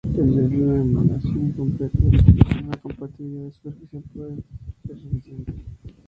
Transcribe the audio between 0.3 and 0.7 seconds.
vez de